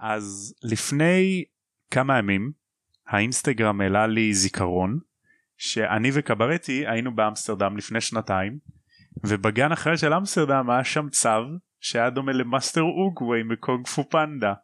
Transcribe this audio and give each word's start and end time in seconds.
אז 0.00 0.54
לפני 0.62 1.44
כמה 1.90 2.18
ימים 2.18 2.52
האינסטגרם 3.06 3.80
העלה 3.80 4.06
לי 4.06 4.34
זיכרון 4.34 4.98
שאני 5.56 6.10
וחברתי 6.14 6.86
היינו 6.86 7.14
באמסטרדם 7.14 7.76
לפני 7.76 8.00
שנתיים 8.00 8.58
ובגן 9.26 9.72
אחר 9.72 9.96
של 9.96 10.14
אמסטרדם 10.14 10.70
היה 10.70 10.84
שם 10.84 11.08
צב 11.08 11.28
שהיה 11.80 12.10
דומה 12.10 12.32
למאסטר 12.32 12.82
אוגווי 12.82 13.42
מקונג 13.42 13.86
פו 13.86 14.08
פנדה. 14.10 14.54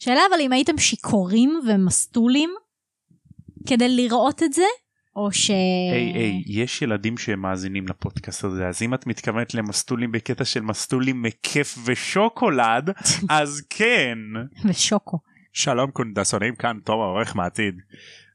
שאלה 0.00 0.20
אבל 0.30 0.40
אם 0.40 0.52
הייתם 0.52 0.78
שיכורים 0.78 1.60
ומסטולים 1.68 2.50
כדי 3.68 3.96
לראות 3.96 4.42
את 4.42 4.52
זה, 4.52 4.62
או 5.16 5.32
ש... 5.32 5.50
היי 5.50 6.12
היי 6.12 6.42
יש 6.46 6.82
ילדים 6.82 7.18
שמאזינים 7.18 7.88
לפודקאסט 7.88 8.44
הזה 8.44 8.68
אז 8.68 8.82
אם 8.82 8.94
את 8.94 9.06
מתכוונת 9.06 9.54
למסטולים 9.54 10.12
בקטע 10.12 10.44
של 10.44 10.60
מסטולים 10.60 11.22
מכיף 11.22 11.78
ושוקולד 11.84 12.90
אז 13.30 13.66
כן. 13.70 14.18
ושוקו. 14.68 15.18
שלום 15.52 15.90
קונדסונים 15.90 16.56
כאן 16.56 16.78
תום 16.84 17.00
העורך 17.00 17.36
מעתיד. 17.36 17.74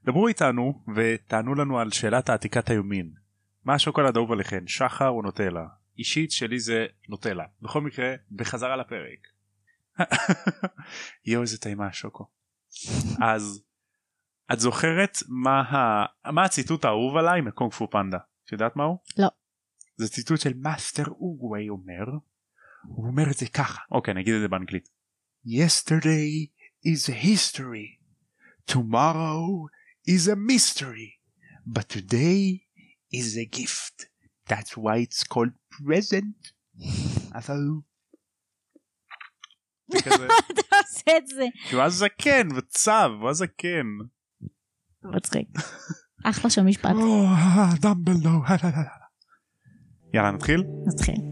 דברו 0.05 0.27
איתנו 0.27 0.83
ותענו 0.95 1.55
לנו 1.55 1.79
על 1.79 1.91
שאלת 1.91 2.29
העתיקת 2.29 2.69
היומין. 2.69 3.11
מה 3.65 3.73
השוקולד 3.73 4.15
האהוב 4.15 4.31
עליכם 4.31 4.67
שחר 4.67 5.09
או 5.09 5.21
נוטלה? 5.21 5.65
אישית 5.97 6.31
שלי 6.31 6.59
זה 6.59 6.85
נוטלה. 7.09 7.45
בכל 7.61 7.81
מקרה 7.81 8.13
בחזרה 8.31 8.75
לפרק. 8.75 9.27
יואו 11.25 11.41
איזה 11.41 11.57
טעימה 11.57 11.87
השוקו. 11.87 12.25
אז 13.21 13.63
את 14.53 14.59
זוכרת 14.59 15.17
מה, 15.27 15.61
ה... 15.61 16.05
מה 16.31 16.43
הציטוט 16.45 16.85
האהוב 16.85 17.17
עליי 17.17 17.41
מקונג 17.41 17.71
פו 17.71 17.89
פנדה? 17.89 18.17
את 18.45 18.51
יודעת 18.51 18.75
מה 18.75 18.83
הוא? 18.83 18.97
לא. 19.17 19.27
זה 19.97 20.09
ציטוט 20.09 20.39
של 20.39 20.53
מאסטר 20.55 21.03
אוגווי 21.07 21.69
אומר. 21.69 22.05
הוא 22.87 23.07
אומר 23.07 23.31
את 23.31 23.37
זה 23.37 23.47
ככה. 23.47 23.81
אוקיי 23.91 24.13
נגיד 24.13 24.33
את 24.33 24.41
זה 24.41 24.47
באנגלית. 24.47 24.89
Yesterday 25.45 26.49
is 26.85 27.09
a 27.09 27.25
history. 27.25 27.99
Tomorrow 28.71 29.67
is 30.07 30.27
a 30.27 30.35
mystery. 30.35 31.11
But 31.65 31.89
today 31.89 32.61
is 33.13 33.37
a 33.37 33.45
gift. 33.45 34.05
That's 34.47 34.75
why 34.77 34.97
it's 35.05 35.23
called 35.23 35.53
present. 35.71 36.51
כזה, 40.03 40.27
אתה 40.51 40.75
עושה 40.77 41.17
את 41.17 41.27
זה. 41.27 41.45
כי 41.69 41.75
הוא 41.75 41.81
היה 41.81 41.89
זקן 41.89 42.47
וצב, 42.55 43.11
הוא 43.19 43.27
היה 43.27 43.33
זקן. 43.33 43.87
מצחיק. 45.03 45.47
אחלה 46.23 46.49
של 46.49 46.63
משפט. 46.63 46.91
דמבלדור. 47.81 48.43
יאללה 50.13 50.31
נתחיל? 50.31 50.63
נתחיל. 50.87 51.30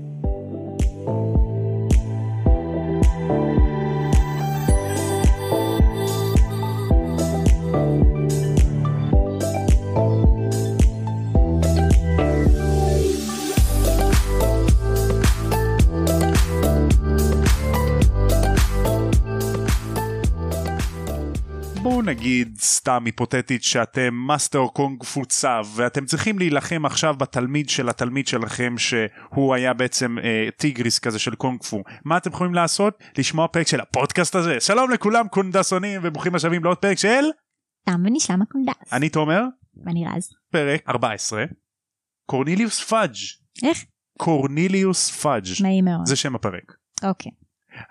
בואו 21.84 22.02
נגיד 22.02 22.58
סתם 22.62 23.04
היפותטית 23.06 23.64
שאתם 23.64 24.14
מאסטר 24.14 24.68
קונג 24.74 25.04
פו 25.04 25.26
צב 25.26 25.66
ואתם 25.76 26.06
צריכים 26.06 26.40
להילחם 26.40 26.86
עכשיו 26.86 27.16
בתלמיד 27.18 27.70
של 27.70 27.90
התלמיד 27.90 28.28
שלכם 28.28 28.76
שהוא 28.78 29.56
היה 29.56 29.74
בעצם 29.74 30.18
אה, 30.24 30.48
טיגריס 30.58 31.00
כזה 31.00 31.20
של 31.20 31.36
קונג 31.36 31.64
פו 31.64 31.84
מה 32.06 32.18
אתם 32.18 32.30
יכולים 32.30 32.54
לעשות 32.54 33.04
לשמוע 33.18 33.48
פרק 33.48 33.68
של 33.68 33.80
הפודקאסט 33.80 34.36
הזה 34.36 34.60
שלום 34.60 34.92
לכולם 34.92 35.28
קונדסונים 35.28 36.02
וברוכים 36.04 36.36
השבים 36.36 36.64
לעוד 36.64 36.78
פרק 36.78 36.98
של 36.98 37.24
תם 37.86 38.02
ונשלם 38.06 38.42
הקונדס. 38.42 38.94
אני 38.94 39.10
תומר 39.10 39.42
ואני 39.86 40.06
רז. 40.16 40.30
פרק 40.52 40.90
14 40.90 41.44
קורניליוס 42.26 42.84
פאג' 42.84 43.16
איך? 43.64 43.86
קורניליוס 44.18 45.10
פאג' 45.12 45.46
נעים 45.62 45.86
מאוד. 45.86 46.06
זה 46.06 46.16
שם 46.16 46.36
הפרק 46.36 46.74
אוקיי. 47.04 47.32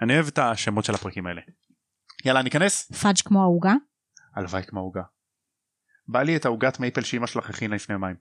אני 0.03 0.15
אוהב 0.15 0.27
את 0.27 0.39
השמות 0.39 0.85
של 0.85 0.95
הפרקים 0.95 1.27
האלה 1.27 1.41
יאללה 2.25 2.43
ניכנס 2.43 2.93
פאג' 2.93 3.17
כמו 3.25 3.43
העוגה. 3.43 3.75
הלוואי 4.35 4.63
כמו 4.63 4.81
עוגה. 4.81 5.03
בא 6.09 6.23
לי 6.23 6.37
את 6.37 6.45
העוגת 6.45 6.81
מייפל 6.81 7.03
שאמא 7.03 7.27
שלך 7.27 7.51
הכינה 7.51 7.75
לפני 7.75 7.93
יומיים. 7.93 8.17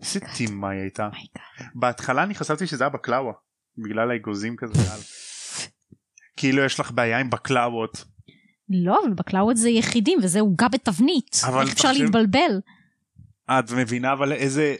איזה 0.00 0.20
טעימה 0.36 0.70
היא 0.70 0.80
הייתה. 0.80 1.08
Oh 1.12 1.62
בהתחלה 1.74 2.22
אני 2.22 2.34
חשבתי 2.34 2.66
שזה 2.66 2.84
היה 2.84 2.88
בקלאווה. 2.88 3.32
בגלל 3.78 4.10
האגוזים 4.10 4.56
כזה. 4.56 4.72
כאילו 6.36 6.64
יש 6.64 6.80
לך 6.80 6.90
בעיה 6.90 7.18
עם 7.18 7.30
בקלאוות. 7.30 8.04
לא, 8.68 8.98
אבל 9.04 9.12
בקלאוות 9.14 9.56
זה 9.56 9.70
יחידים 9.70 10.18
וזה 10.22 10.40
עוגה 10.40 10.68
בתבנית. 10.68 11.40
איך 11.62 11.72
אפשר 11.72 11.92
להתבלבל? 11.92 12.60
את 13.50 13.70
מבינה 13.70 14.12
אבל 14.12 14.32
איזה... 14.32 14.76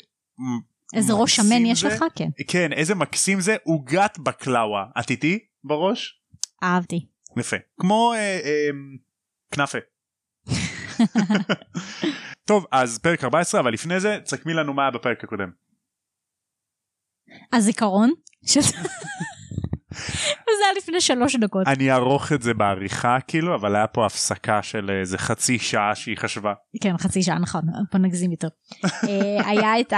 איזה 0.95 1.13
ראש 1.13 1.37
שמן 1.37 1.67
יש? 1.67 1.85
לך? 1.85 2.05
כן. 2.15 2.29
כן 2.49 2.73
איזה 2.73 2.95
מקסים 2.95 3.41
זה 3.41 3.57
עוגת 3.65 4.19
בקלאווה. 4.19 4.85
את 5.01 5.11
איתי 5.11 5.39
בראש? 5.65 6.21
אהבתי. 6.63 7.07
יפה. 7.37 7.57
כמו 7.81 8.13
אה, 8.13 8.41
אה, 8.45 8.69
כנאפה. 9.55 9.79
טוב 12.49 12.67
אז 12.73 12.99
פרק 12.99 13.25
14 13.25 13.61
אבל 13.61 13.73
לפני 13.73 14.01
זה 14.01 14.19
תסכמי 14.25 14.55
לנו 14.55 14.75
מה 14.75 14.83
היה 14.83 14.91
בפרק 14.91 15.25
הקודם. 15.25 15.51
הזיכרון. 17.53 18.11
וזה 20.43 20.65
היה 20.65 20.73
לפני 20.77 21.01
שלוש 21.01 21.37
דקות. 21.37 21.67
אני 21.67 21.91
אערוך 21.91 22.33
את 22.33 22.43
זה 22.43 22.55
בעריכה 22.55 23.19
כאילו 23.29 23.55
אבל 23.55 23.77
היה 23.77 23.87
פה 23.87 24.07
הפסקה 24.07 24.63
של 24.63 24.91
איזה 25.01 25.19
חצי 25.19 25.59
שעה 25.59 25.95
שהיא 25.95 26.17
חשבה. 26.17 26.53
כן, 26.81 26.99
חצי 26.99 27.23
שעה, 27.23 27.39
נכון, 27.39 27.63
בוא 27.93 28.01
נגזים 28.01 28.31
יותר. 28.31 28.49
אה, 28.85 29.49
היה 29.49 29.81
את 29.81 29.93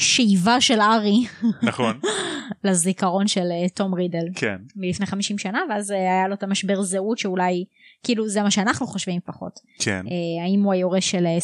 השאיבה 0.00 0.60
של 0.60 0.80
ארי 0.80 1.26
נכון 1.62 2.00
לזיכרון 2.64 3.26
של 3.26 3.48
אה, 3.52 3.68
תום 3.68 3.94
רידל 3.94 4.24
כן 4.34 4.56
מלפני 4.76 5.06
50 5.06 5.38
שנה, 5.38 5.60
ואז 5.70 5.90
אה, 5.90 5.96
היה 5.96 6.28
לו 6.28 6.34
את 6.34 6.42
המשבר 6.42 6.82
זהות 6.82 7.18
שאולי, 7.18 7.64
כאילו 8.02 8.28
זה 8.28 8.42
מה 8.42 8.50
שאנחנו 8.50 8.86
חושבים 8.86 9.20
פחות. 9.24 9.60
כן 9.78 10.04
אה, 10.06 10.44
האם 10.44 10.62
הוא 10.62 10.72
היורש 10.72 11.10
של 11.10 11.26
אה, 11.26 11.40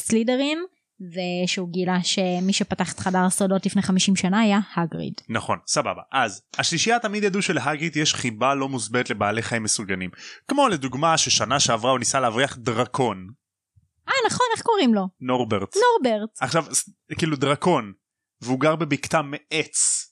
סלידרין, 1.00 1.44
ושהוא 1.44 1.68
גילה 1.68 2.02
שמי 2.02 2.52
שפתח 2.52 2.92
את 2.92 2.98
חדר 2.98 3.18
הסודות 3.18 3.66
לפני 3.66 3.82
50 3.82 4.16
שנה 4.16 4.40
היה 4.40 4.58
הגריד. 4.76 5.14
נכון 5.28 5.58
סבבה 5.66 6.02
אז 6.12 6.42
השלישייה 6.58 6.98
תמיד 6.98 7.24
ידעו 7.24 7.42
שלהגריד 7.42 7.96
יש 7.96 8.14
חיבה 8.14 8.54
לא 8.54 8.68
מוסברת 8.68 9.10
לבעלי 9.10 9.42
חיים 9.42 9.62
מסוגנים 9.62 10.10
כמו 10.48 10.68
לדוגמה 10.68 11.18
ששנה 11.18 11.60
שעברה 11.60 11.90
הוא 11.90 11.98
ניסה 11.98 12.20
להבריח 12.20 12.56
דרקון 12.56 13.28
אה 14.08 14.14
נכון, 14.26 14.46
איך 14.56 14.62
קוראים 14.62 14.94
לו? 14.94 15.08
נורברט 15.20 15.74
נורברט. 15.76 16.30
עכשיו 16.40 16.64
כאילו 17.18 17.36
דרקון 17.36 17.92
והוא 18.40 18.60
גר 18.60 18.76
בבקתה 18.76 19.22
מעץ 19.22 20.06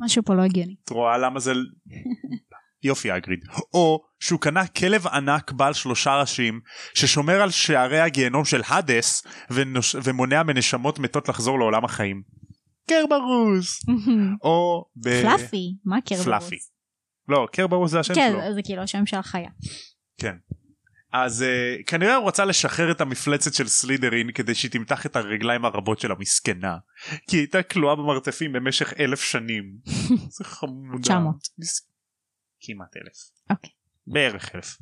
משהו 0.00 0.22
פה 0.22 0.34
לא 0.34 0.42
הגיוני. 0.42 0.76
את 0.84 0.90
רואה 0.90 1.18
למה 1.18 1.40
זה 1.40 1.52
יופי 2.82 3.16
אגריד 3.16 3.40
או 3.74 4.02
שהוא 4.20 4.40
קנה 4.40 4.66
כלב 4.66 5.06
ענק 5.06 5.52
בעל 5.52 5.72
שלושה 5.72 6.20
ראשים 6.20 6.60
ששומר 6.94 7.42
על 7.42 7.50
שערי 7.50 8.00
הגיהנום 8.00 8.44
של 8.44 8.60
האדס 8.66 9.26
ונוש... 9.50 9.96
ומונע 10.04 10.42
מנשמות 10.42 10.98
מתות 10.98 11.28
לחזור 11.28 11.58
לעולם 11.58 11.84
החיים. 11.84 12.22
קרברוס 12.88 13.82
או 14.44 14.84
ב... 14.96 15.22
פלאפי, 15.22 15.76
מה 15.84 16.00
קרברוס? 16.00 16.26
פלאפי. 16.26 16.56
לא 17.28 17.46
קרברוס 17.52 17.90
זה 17.90 18.00
השם 18.00 18.14
כן, 18.14 18.30
שלו. 18.32 18.54
זה 18.54 18.60
כאילו 18.64 18.82
השם 18.82 19.06
של 19.06 19.16
החיה. 19.16 19.50
כן. 20.20 20.36
אז 21.12 21.44
uh, 21.44 21.84
כנראה 21.86 22.14
הוא 22.14 22.28
רצה 22.28 22.44
לשחרר 22.44 22.90
את 22.90 23.00
המפלצת 23.00 23.54
של 23.54 23.68
סלידרין 23.68 24.32
כדי 24.32 24.54
שהיא 24.54 24.70
תמתח 24.70 25.06
את 25.06 25.16
הרגליים 25.16 25.64
הרבות 25.64 26.00
של 26.00 26.12
המסכנה. 26.12 26.76
כי 27.28 27.36
היא 27.36 27.40
הייתה 27.40 27.62
כלואה 27.62 27.96
במרתפים 27.96 28.52
במשך 28.52 28.92
אלף 29.00 29.20
שנים. 29.20 29.64
זה 30.36 30.44
חמודה. 30.44 31.02
900. 31.02 31.36
מס- 31.58 31.88
כמעט 32.60 32.96
אלף. 32.96 33.16
אוקיי. 33.50 33.70
בערך 34.06 34.54
אלף. 34.54 34.76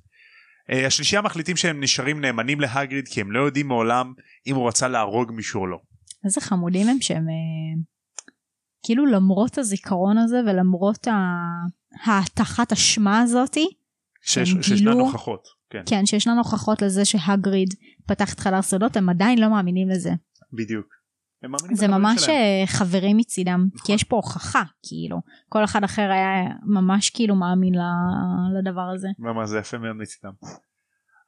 Uh, 0.71 0.87
השלישייה 0.87 1.23
מחליטים 1.23 1.57
שהם 1.57 1.83
נשארים 1.83 2.21
נאמנים 2.21 2.61
להגריד 2.61 3.09
כי 3.09 3.21
הם 3.21 3.33
לא 3.33 3.41
יודעים 3.47 3.69
מעולם 3.69 4.13
אם 4.47 4.55
הוא 4.55 4.69
רצה 4.69 4.89
להרוג 4.89 5.33
מישהו 5.33 5.61
או 5.61 5.67
לא. 5.67 5.79
איזה 6.25 6.41
חמודים 6.41 6.89
הם 6.89 6.97
שהם 7.01 7.29
אה, 7.29 7.83
כאילו 8.83 9.07
למרות 9.07 9.59
הזיכרון 9.59 10.19
הזה 10.19 10.37
ולמרות 10.47 11.07
ה- 11.09 12.05
ההטחת 12.05 12.73
אשמה 12.73 13.21
הזאתי, 13.21 13.67
שיש, 14.23 14.53
הם 14.53 14.63
שישנן 14.63 14.77
גילו- 14.93 15.01
הוכחות. 15.01 15.43
כן, 15.71 15.83
כן 15.87 16.07
שישנן 16.07 16.39
הוכחות 16.39 16.83
לזה 16.83 17.05
שהגריד 17.05 17.69
פתח 18.07 18.35
את 18.35 18.41
חדר 18.41 18.63
סודות 18.63 18.97
הם 18.97 19.09
עדיין 19.09 19.39
לא 19.39 19.51
מאמינים 19.51 19.89
לזה. 19.89 20.11
בדיוק. 20.53 20.87
הם 21.45 21.51
מאמינים 21.51 21.77
זה 21.77 21.89
ממש 21.89 22.23
שלהם. 22.23 22.37
אה, 22.37 22.67
חברים 22.67 23.17
מצידם 23.17 23.67
כי 23.73 23.79
נכון. 23.79 23.95
יש 23.95 24.05
פה 24.05 24.17
הוכחה 24.17 24.63
כאילו 24.89 25.21
כל 25.49 25.65
אחד 25.65 25.85
אחר 25.85 26.11
היה 26.11 26.43
ממש 26.63 27.11
כאילו 27.11 27.35
מאמין 27.35 27.75
לדבר 28.59 28.89
הזה. 28.95 29.09
ממש 29.19 29.49
זה 29.49 29.59
יפה 29.59 29.79
מאוד 29.79 29.97
מצידם. 29.97 30.33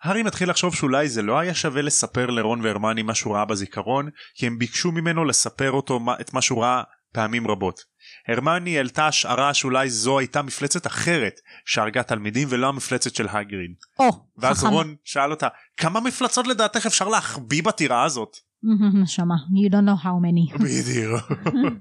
הארי 0.03 0.23
מתחיל 0.23 0.51
לחשוב 0.51 0.75
שאולי 0.75 1.09
זה 1.09 1.23
לא 1.23 1.39
היה 1.39 1.55
שווה 1.55 1.83
לספר 1.83 2.27
לרון 2.27 2.61
והרמני 2.61 3.03
מה 3.03 3.15
שהוא 3.15 3.35
ראה 3.35 3.45
בזיכרון 3.45 4.11
כי 4.35 4.47
הם 4.47 4.59
ביקשו 4.59 4.93
ממנו 4.93 5.25
לספר 5.25 5.71
אותו 5.71 6.01
את 6.21 6.35
מה 6.35 6.43
שהוא 6.43 6.63
ראה 6.63 6.83
פעמים 7.13 7.49
רבות. 7.49 7.81
הרמני 8.29 8.77
העלתה 8.77 9.07
השערה 9.07 9.55
שאולי 9.55 9.91
זו 9.91 10.19
הייתה 10.19 10.43
מפלצת 10.43 10.87
אחרת 10.87 11.41
שהרגה 11.67 12.03
תלמידים 12.03 12.49
ולא 12.51 12.69
המפלצת 12.69 13.15
של 13.15 13.27
הגריד. 13.29 13.75
או, 13.99 14.09
ואז 14.37 14.59
חכמה. 14.59 14.71
רון 14.71 14.95
שאל 15.05 15.31
אותה 15.31 15.49
כמה 15.77 16.01
מפלצות 16.01 16.47
לדעתך 16.47 16.87
אפשר 16.87 17.09
להחביא 17.09 17.63
בטירה 17.63 18.05
הזאת? 18.05 18.37
נשמה, 18.95 19.35
you 19.35 19.71
don't 19.71 19.87
know 19.87 20.05
how 20.05 20.17
many. 20.23 20.59
בדיוק. 20.65 21.33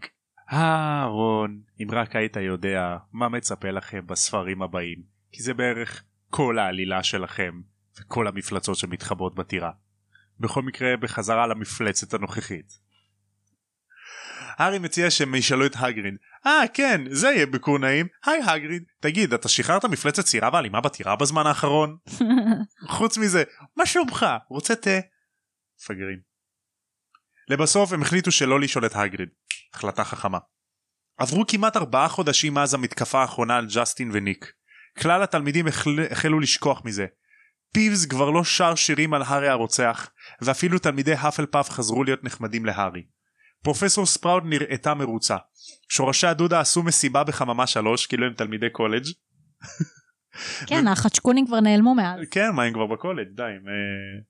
אה 0.54 1.06
רון 1.06 1.62
אם 1.82 1.88
רק 1.92 2.16
היית 2.16 2.36
יודע 2.38 2.98
מה 3.14 3.30
מצפה 3.30 3.70
לכם 3.70 4.08
בספרים 4.08 4.62
הבאים 4.62 5.04
כי 5.32 5.44
זה 5.44 5.54
בערך 5.54 6.04
כל 6.30 6.60
העלילה 6.60 7.04
שלכם 7.04 7.62
וכל 8.00 8.28
המפלצות 8.28 8.78
שמתחבאות 8.78 9.36
בטירה. 9.36 9.72
בכל 10.40 10.62
מקרה 10.62 10.98
בחזרה 10.98 11.48
למפלצת 11.48 12.14
הנוכחית. 12.14 12.86
הארי 14.58 14.80
מציע 14.80 15.12
שהם 15.12 15.36
ישאלו 15.36 15.66
את 15.66 15.76
הגריד 15.76 16.16
אה 16.46 16.64
כן 16.74 17.02
זה 17.12 17.28
יהיה 17.28 17.46
ביקור 17.46 17.80
נעים 17.80 18.08
היי 18.26 18.42
הגריד 18.44 18.84
תגיד 19.00 19.34
אתה 19.34 19.48
שחררת 19.48 19.86
מפלצת 19.86 20.24
צעירה 20.24 20.50
ואלימה 20.54 20.82
בטירה 20.82 21.16
בזמן 21.16 21.48
האחרון? 21.48 21.98
חוץ 22.98 23.18
מזה 23.18 23.44
מה 23.78 23.86
שלומך 23.86 24.26
רוצה 24.50 24.76
תה? 24.76 25.00
מפגרים. 25.80 26.35
לבסוף 27.50 27.94
הם 27.94 28.02
החליטו 28.02 28.32
שלא 28.32 28.60
לשאול 28.60 28.86
את 28.86 28.92
הגריד 28.96 29.30
החלטה 29.74 30.04
חכמה. 30.04 30.38
עברו 31.18 31.44
כמעט 31.48 31.78
ארבעה 31.78 32.08
חודשים 32.08 32.54
מאז 32.54 32.74
המתקפה 32.74 33.22
האחרונה 33.22 33.58
על 33.58 33.68
ג'סטין 33.76 34.10
וניק. 34.14 34.52
כלל 35.00 35.24
התלמידים 35.24 35.68
החל... 35.68 36.00
החלו 36.12 36.40
לשכוח 36.40 36.82
מזה. 36.86 37.06
פיבס 37.74 38.06
כבר 38.06 38.30
לא 38.30 38.44
שר 38.44 38.76
שירים 38.76 39.14
על 39.14 39.22
הארי 39.22 39.50
הרוצח, 39.50 40.10
ואפילו 40.42 40.80
תלמידי 40.80 41.14
האפל 41.14 41.46
פאף 41.46 41.70
חזרו 41.70 42.04
להיות 42.04 42.24
נחמדים 42.24 42.66
להארי. 42.66 43.04
פרופסור 43.64 44.06
ספראוד 44.06 44.44
נראתה 44.46 44.94
מרוצה. 44.94 45.38
שורשי 45.90 46.28
הדודא 46.28 46.60
עשו 46.60 46.84
מסיבה 46.84 47.24
בחממה 47.24 47.68
שלוש, 47.68 48.06
כאילו 48.06 48.28
הם 48.28 48.34
תלמידי 48.34 48.70
קולג'. 48.70 49.06
כן, 50.68 50.88
החדשקונים 50.88 51.48
כבר 51.48 51.60
נעלמו 51.60 51.96
מאז. 51.96 52.20
כן, 52.32 52.50
מה 52.50 52.64
הם 52.64 52.74
כבר 52.74 52.86
בקולג', 52.86 53.28
די, 53.36 53.44
הם 53.44 53.68
אה, 53.68 54.22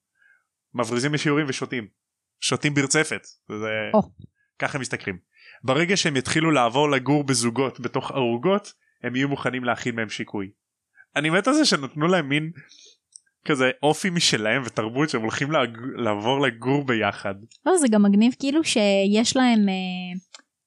מבריזים 0.73 1.13
משיעורים 1.13 1.45
ושותים. 1.50 1.88
שותים 2.39 2.73
ברצפת. 2.73 3.21
זה... 3.49 3.89
או. 3.93 4.01
ככה 4.59 4.77
הם 4.77 4.81
משתכרים. 4.81 5.17
ברגע 5.63 5.97
שהם 5.97 6.15
יתחילו 6.15 6.51
לעבור 6.51 6.89
לגור 6.91 7.23
בזוגות 7.23 7.79
בתוך 7.79 8.11
ערוגות, 8.11 8.73
הם 9.03 9.15
יהיו 9.15 9.29
מוכנים 9.29 9.63
להכין 9.63 9.95
מהם 9.95 10.09
שיקוי. 10.09 10.47
אני 11.15 11.29
מת 11.29 11.47
על 11.47 11.53
זה 11.53 11.65
שנתנו 11.65 12.07
להם 12.07 12.29
מין 12.29 12.51
כזה 13.47 13.71
אופי 13.83 14.09
משלהם 14.09 14.61
ותרבות 14.65 15.09
שהם 15.09 15.21
הולכים 15.21 15.51
להג... 15.51 15.77
לעבור 15.95 16.47
לגור 16.47 16.85
ביחד. 16.85 17.35
לא, 17.65 17.77
זה 17.77 17.87
גם 17.91 18.03
מגניב 18.03 18.33
כאילו 18.39 18.63
שיש 18.63 19.37
להם 19.37 19.69
אה, 19.69 20.19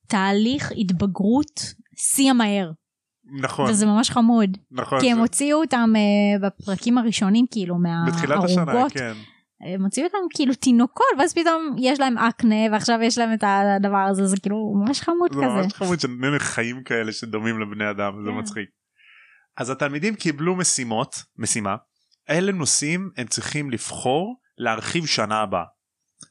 תהליך 0.07 0.73
התבגרות 0.79 1.61
שיא 1.97 2.31
המהר. 2.31 2.71
נכון, 3.41 3.71
וזה 3.71 3.87
ממש 3.87 4.11
חמוד. 4.11 4.59
נכון. 4.71 5.01
כי 5.01 5.11
הם 5.11 5.17
זה- 5.17 5.21
הוציאו 5.23 5.61
אותם 5.61 5.91
אה, 5.97 6.49
בפרקים 6.49 6.99
הראשונים 6.99 7.47
כאילו 7.51 7.75
בתחילת 8.09 8.45
השנה, 8.45 8.65
מהערוגות. 8.65 8.93
כן. 8.93 9.13
הם 9.61 9.85
הוציאו 9.85 10.07
אותם 10.07 10.19
כאילו 10.35 10.55
תינוקות 10.55 11.07
ואז 11.19 11.35
פתאום 11.35 11.77
יש 11.79 12.01
להם 12.01 12.19
אקנה 12.19 12.73
ועכשיו 12.73 12.99
יש 13.03 13.19
להם 13.19 13.33
את 13.33 13.45
הדבר 13.47 14.07
הזה 14.11 14.27
זה 14.27 14.37
כאילו 14.43 14.75
ממש 14.77 15.01
חמוד 15.01 15.33
זה 15.33 15.39
כזה. 15.39 15.47
ממש 15.47 15.75
חמוד 15.75 15.99
לך 16.35 16.43
חיים 16.43 16.83
כאלה 16.85 17.13
שדומים 17.13 17.61
לבני 17.61 17.91
אדם, 17.91 18.13
זה 18.25 18.31
כן. 18.31 18.39
מצחיק. 18.39 18.69
אז 19.57 19.71
התלמידים 19.71 20.15
קיבלו 20.15 20.57
משימות, 20.57 21.23
משימה, 21.37 21.77
אלה 22.31 22.53
נושאים 22.53 23.11
הם 23.17 23.27
צריכים 23.27 23.71
לבחור 23.71 24.41
להרחיב 24.59 25.07
שנה 25.07 25.41
הבאה. 25.41 25.65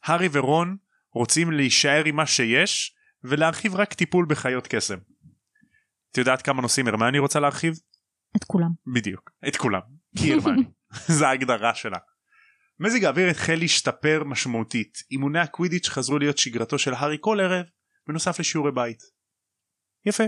הארי 0.04 0.28
ורון 0.32 0.76
רוצים 1.14 1.52
להישאר 1.52 2.02
עם 2.04 2.16
מה 2.16 2.26
שיש 2.26 2.94
ולהרחיב 3.24 3.74
רק 3.74 3.94
טיפול 3.94 4.26
בחיות 4.28 4.66
קסם. 4.66 4.96
את 6.12 6.18
יודעת 6.18 6.42
כמה 6.42 6.62
נושאים 6.62 6.88
הרמני 6.88 7.18
רוצה 7.18 7.40
להרחיב? 7.40 7.74
את 8.36 8.44
כולם. 8.44 8.70
בדיוק, 8.94 9.30
את 9.48 9.56
כולם. 9.56 9.80
כי 10.18 10.32
הרמני. 10.32 10.62
זה 11.18 11.28
ההגדרה 11.28 11.74
שלה. 11.74 11.98
מזג 12.80 13.04
האוויר 13.04 13.28
החל 13.28 13.54
להשתפר 13.54 14.22
משמעותית. 14.24 15.02
אימוני 15.10 15.38
הקווידיץ' 15.38 15.88
חזרו 15.88 16.18
להיות 16.18 16.38
שגרתו 16.38 16.78
של 16.78 16.94
הארי 16.94 17.16
כל 17.20 17.40
ערב, 17.40 17.64
בנוסף 18.08 18.40
לשיעורי 18.40 18.72
בית. 18.72 18.98
יפה. 20.06 20.24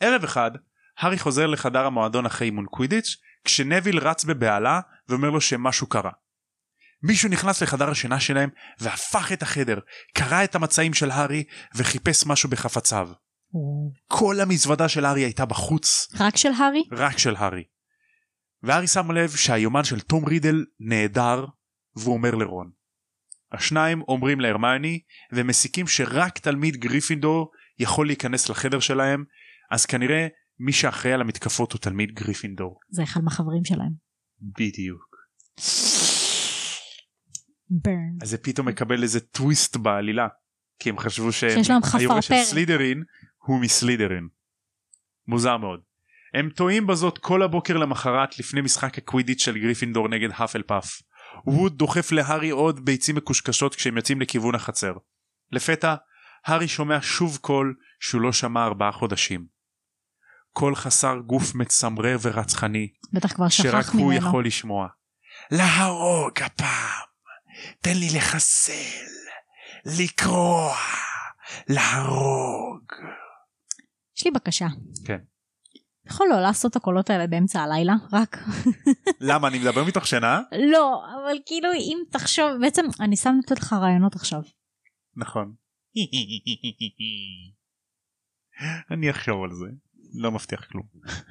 ערב 0.00 0.24
אחד, 0.24 0.50
הארי 0.98 1.18
חוזר 1.18 1.46
לחדר 1.46 1.86
המועדון 1.86 2.26
אחרי 2.26 2.46
אימון 2.46 2.66
קווידיץ', 2.66 3.16
כשנביל 3.44 3.98
רץ 3.98 4.24
בבהלה 4.24 4.80
ואומר 5.08 5.30
לו 5.30 5.40
שמשהו 5.40 5.86
קרה. 5.86 6.10
מישהו 7.02 7.28
נכנס 7.28 7.62
לחדר 7.62 7.90
השינה 7.90 8.20
שלהם 8.20 8.50
והפך 8.78 9.32
את 9.32 9.42
החדר, 9.42 9.78
קרע 10.14 10.44
את 10.44 10.54
המצעים 10.54 10.94
של 10.94 11.10
הארי 11.10 11.44
וחיפש 11.74 12.26
משהו 12.26 12.50
בחפציו. 12.50 13.08
כל 14.06 14.40
המזוודה 14.40 14.88
של 14.88 15.04
הארי 15.04 15.20
הייתה 15.20 15.44
בחוץ, 15.44 16.08
רק 16.20 16.36
של 16.36 16.48
הארי? 16.58 16.82
רק 16.92 17.18
של 17.18 17.36
הארי. 17.36 17.64
והארי 18.62 18.86
שם 18.86 19.10
לב 19.10 19.30
שהיומן 19.30 19.84
של 19.84 20.00
תום 20.00 20.24
רידל 20.24 20.64
נעדר 20.80 21.44
והוא 21.98 22.14
אומר 22.14 22.34
לרון. 22.34 22.70
השניים 23.52 24.02
אומרים 24.08 24.40
להרמני 24.40 25.00
ומסיקים 25.32 25.86
שרק 25.86 26.38
תלמיד 26.38 26.76
גריפינדור 26.76 27.50
יכול 27.78 28.06
להיכנס 28.06 28.48
לחדר 28.48 28.80
שלהם 28.80 29.24
אז 29.70 29.86
כנראה 29.86 30.26
מי 30.58 30.72
שאחראי 30.72 31.12
על 31.12 31.20
המתקפות 31.20 31.72
הוא 31.72 31.80
תלמיד 31.80 32.12
גריפינדור. 32.12 32.80
זה 32.90 33.02
אחד 33.02 33.20
מהחברים 33.24 33.64
שלהם. 33.64 33.92
בדיוק. 34.40 35.16
burn. 37.70 38.16
אז 38.22 38.30
זה 38.30 38.38
פתאום 38.38 38.68
מקבל 38.68 39.02
איזה 39.02 39.20
טוויסט 39.20 39.76
בעלילה 39.76 40.28
כי 40.78 40.90
הם 40.90 40.98
חשבו 40.98 41.32
שהיורש 41.32 42.26
של. 42.26 42.34
סלידרין 42.44 43.02
הוא 43.46 43.60
מסלידרין. 43.60 44.28
מוזר 45.26 45.56
מאוד. 45.56 45.80
הם 46.34 46.50
טועים 46.50 46.86
בזאת 46.86 47.18
כל 47.18 47.42
הבוקר 47.42 47.76
למחרת 47.76 48.38
לפני 48.38 48.60
משחק 48.60 48.98
הקווידיץ' 48.98 49.44
של 49.44 49.58
גריפינדור 49.58 50.08
נגד 50.08 50.28
האפל 50.32 50.62
פאף. 50.62 51.02
ווד 51.46 51.78
דוחף 51.78 52.12
להארי 52.12 52.50
עוד 52.50 52.84
ביצים 52.84 53.16
מקושקשות 53.16 53.74
כשהם 53.74 53.96
יוצאים 53.96 54.20
לכיוון 54.20 54.54
החצר. 54.54 54.92
לפתע 55.52 55.94
הארי 56.46 56.68
שומע 56.68 56.98
שוב 57.02 57.38
קול 57.40 57.74
שהוא 58.00 58.20
לא 58.20 58.32
שמע 58.32 58.64
ארבעה 58.64 58.92
חודשים. 58.92 59.46
קול 60.52 60.74
חסר 60.74 61.18
גוף 61.26 61.54
מצמרר 61.54 62.16
ורצחני 62.22 62.88
בטח 63.12 63.32
כבר 63.32 63.48
שרק 63.48 63.82
שכח 63.82 63.92
הוא 63.92 64.02
ממנו. 64.02 64.28
יכול 64.28 64.46
לשמוע. 64.46 64.88
להרוג 65.50 66.42
הפעם, 66.42 67.08
תן 67.80 67.96
לי 67.96 68.08
לחסל, 68.16 68.72
לקרוע, 69.98 70.76
להרוג. 71.68 72.84
יש 74.16 74.24
לי 74.24 74.30
בקשה. 74.30 74.66
כן. 75.06 75.18
יכול 76.08 76.26
לא 76.30 76.40
לעשות 76.40 76.70
את 76.70 76.76
הקולות 76.76 77.10
האלה 77.10 77.26
באמצע 77.26 77.60
הלילה? 77.60 77.94
רק. 78.12 78.36
למה 79.20 79.48
אני 79.48 79.58
מדבר 79.58 79.84
מתוך 79.84 80.06
שינה? 80.06 80.40
לא, 80.72 81.02
אבל 81.14 81.38
כאילו 81.46 81.72
אם 81.72 81.98
תחשוב, 82.10 82.46
בעצם 82.60 82.84
אני 83.00 83.16
שם 83.16 83.34
לתת 83.44 83.60
לך 83.60 83.72
רעיונות 83.72 84.16
עכשיו. 84.16 84.42
נכון. 85.16 85.54
אני 88.90 89.10
אחשוב 89.10 89.44
על 89.44 89.50
זה, 89.50 89.66
לא 90.22 90.32
מבטיח 90.32 90.64
כלום. 90.64 90.86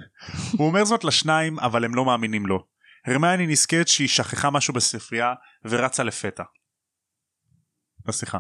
הוא 0.58 0.68
אומר 0.68 0.86
זאת 0.86 1.04
לשניים 1.04 1.60
אבל 1.60 1.86
הם 1.86 1.96
לא 1.96 2.06
מאמינים 2.06 2.46
לו. 2.46 2.68
הרמני 3.06 3.48
נזכרת 3.48 3.88
שהיא 3.88 4.08
שכחה 4.08 4.50
משהו 4.50 4.74
בספרייה 4.74 5.34
ורצה 5.66 6.04
לפתע. 6.04 6.44
לא 8.06 8.12
סליחה. 8.12 8.40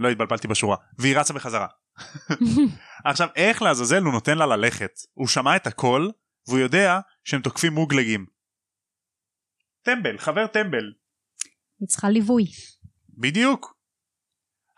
לא 0.00 0.08
התבלבלתי 0.08 0.48
בשורה. 0.48 0.76
והיא 0.98 1.18
רצה 1.18 1.34
בחזרה. 1.34 1.66
עכשיו 3.10 3.28
איך 3.36 3.62
לעזאזל 3.62 4.02
הוא 4.02 4.12
נותן 4.12 4.38
לה 4.38 4.46
ללכת? 4.46 4.90
הוא 5.12 5.28
שמע 5.28 5.56
את 5.56 5.66
הכל 5.66 6.08
והוא 6.48 6.58
יודע 6.58 7.00
שהם 7.24 7.40
תוקפים 7.40 7.72
מוגלגים. 7.72 8.26
טמבל, 9.82 10.18
חבר 10.18 10.46
טמבל. 10.46 10.92
היא 11.80 11.88
צריכה 11.88 12.10
ליווי. 12.10 12.44
בדיוק. 13.18 13.78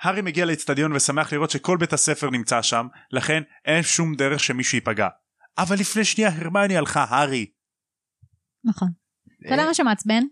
הארי 0.01 0.23
מגיע 0.23 0.45
לאצטדיון 0.45 0.93
ושמח 0.93 1.33
לראות 1.33 1.51
שכל 1.51 1.77
בית 1.81 1.93
הספר 1.93 2.31
נמצא 2.31 2.63
שם, 2.63 2.87
לכן 3.13 3.43
אין 3.65 3.83
שום 3.83 4.15
דרך 4.15 4.41
שמישהו 4.41 4.77
ייפגע. 4.77 5.09
אבל 5.59 5.77
לפני 5.77 6.05
שנייה 6.05 6.31
הרמני 6.37 6.77
הלכה, 6.77 7.05
הארי. 7.05 7.47
נכון. 8.65 8.89
אתה 9.47 9.55
יודע 9.55 9.65
מה 9.65 9.75
שמעצבן? 9.75 10.23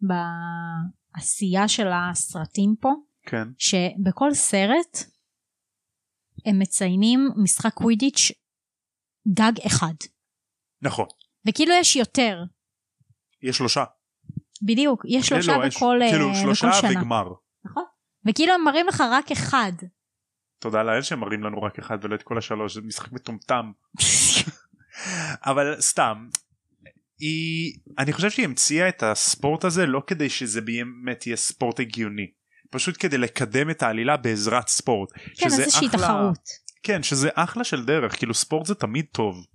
בעשייה 0.00 1.68
של 1.68 1.86
הסרטים 1.92 2.74
פה, 2.80 2.92
כן. 3.26 3.48
שבכל 3.58 4.34
סרט 4.34 5.15
הם 6.46 6.58
מציינים 6.58 7.30
משחק 7.36 7.72
קווידיץ' 7.74 8.32
גג 9.34 9.52
אחד. 9.66 9.94
נכון. 10.82 11.06
וכאילו 11.48 11.72
יש 11.80 11.96
יותר. 11.96 12.42
יש 13.42 13.56
שלושה. 13.56 13.84
בדיוק, 14.62 15.02
יש 15.08 15.26
שלושה 15.26 15.56
לא, 15.56 15.64
יש- 15.66 15.76
בכל, 15.76 15.98
אה, 16.02 16.10
כאילו 16.10 16.28
בכל 16.30 16.38
שלושה 16.40 16.72
שנה. 16.72 16.90
וגמר. 16.90 17.24
נכון. 17.64 17.84
וכאילו 18.28 18.52
הם 18.54 18.64
מראים 18.64 18.86
לך 18.86 19.02
רק 19.10 19.30
אחד. 19.32 19.72
תודה 20.58 20.82
לאל 20.82 21.02
שהם 21.02 21.20
מראים 21.20 21.42
לנו 21.42 21.62
רק 21.62 21.78
אחד 21.78 21.98
ולא 22.02 22.14
את 22.14 22.22
כל 22.22 22.38
השלוש, 22.38 22.74
זה 22.74 22.80
משחק 22.80 23.12
מטומטם. 23.12 23.72
אבל 25.50 25.80
סתם. 25.80 26.28
היא 27.18 27.78
אני 27.98 28.12
חושב 28.12 28.30
שהיא 28.30 28.44
המציאה 28.46 28.88
את 28.88 29.02
הספורט 29.02 29.64
הזה 29.64 29.86
לא 29.86 30.02
כדי 30.06 30.30
שזה 30.30 30.60
באמת 30.60 31.26
יהיה 31.26 31.36
ספורט 31.36 31.80
הגיוני 31.80 32.26
פשוט 32.70 32.96
כדי 33.00 33.18
לקדם 33.18 33.70
את 33.70 33.82
העלילה 33.82 34.16
בעזרת 34.16 34.68
ספורט 34.68 35.10
כן, 35.38 35.46
איזושהי 35.46 35.86
אחלה- 35.88 35.98
תחרות. 36.00 36.38
כן 36.82 37.02
שזה 37.02 37.28
אחלה 37.34 37.64
של 37.64 37.84
דרך 37.84 38.16
כאילו 38.16 38.34
ספורט 38.34 38.66
זה 38.66 38.74
תמיד 38.74 39.06
טוב 39.12 39.46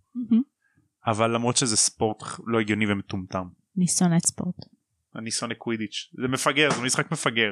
אבל 1.08 1.32
למרות 1.36 1.58
שזה 1.58 1.78
ספורט 1.78 2.24
לא 2.48 2.60
הגיוני 2.60 2.92
ומטומטם. 2.92 3.48
אני 3.78 3.88
שונאת 3.88 4.26
ספורט. 4.28 4.56
אני 5.16 5.32
שונא 5.32 5.54
קווידיץ' 5.54 6.10
זה 6.22 6.28
מפגר 6.28 6.72
זה 6.72 6.82
משחק 6.82 7.12
מפגר. 7.12 7.52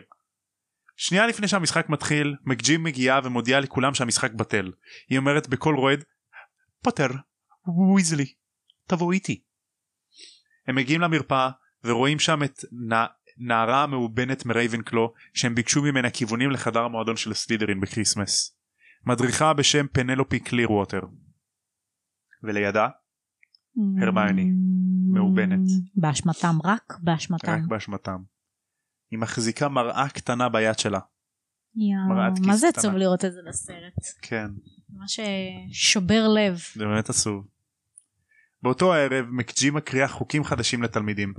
שנייה 0.96 1.28
לפני 1.28 1.48
שהמשחק 1.48 1.90
מתחיל 1.90 2.36
מקג'י 2.46 2.78
מגיעה 2.78 3.20
ומודיעה 3.24 3.60
לכולם 3.60 3.94
שהמשחק 3.94 4.32
בטל. 4.34 4.72
היא 5.10 5.18
אומרת 5.18 5.48
בקול 5.50 5.76
רועד 5.76 6.04
פוטר 6.84 7.08
ויזלי 7.96 8.34
תבוא 8.88 9.14
איתי. 9.14 9.42
הם 10.68 10.76
מגיעים 10.76 11.02
למרפאה 11.02 11.50
ורואים 11.84 12.20
שם 12.20 12.44
את. 12.44 12.60
נערה 13.40 13.88
מאובנת 13.88 14.46
מרייבנקלו 14.46 15.14
שהם 15.34 15.56
ביקשו 15.56 15.82
ממנה 15.82 16.10
כיוונים 16.10 16.52
לחדר 16.52 16.80
המועדון 16.80 17.18
של 17.18 17.34
סלידרין 17.34 17.80
בקריסמס. 17.82 18.58
מדריכה 19.06 19.54
בשם 19.54 19.86
פנלופי 19.88 20.40
קליר 20.40 20.72
ווטר. 20.72 21.02
ולידה 22.44 22.88
הרמיוני, 24.02 24.52
מאובנת. 25.14 25.60
באשמתם 25.96 26.56
רק 26.64 26.98
באשמתם. 27.02 27.52
רק 27.52 27.64
באשמתם. 27.68 28.18
היא 29.12 29.20
מחזיקה 29.20 29.70
מראה 29.70 30.10
קטנה 30.10 30.50
ביד 30.50 30.80
שלה. 30.80 31.00
מראת 32.10 32.38
יואו, 32.38 32.48
מה 32.48 32.56
זה. 32.56 32.68
עצוב 32.68 32.94
לראות 32.94 33.26
את 33.26 33.34
זה 33.34 33.40
בסרט? 33.48 33.94
כן. 34.22 34.48
ממש 34.94 35.20
שובר 35.72 36.28
לב. 36.28 36.60
זה 36.76 36.86
באמת 36.86 37.10
עצוב. 37.10 37.48
באותו 38.64 38.94
הערב 38.94 39.26
מקג'י 39.30 39.70
מקריאה 39.70 40.08
חוקים 40.08 40.44
חדשים 40.44 40.84
לתלמידים. 40.84 41.34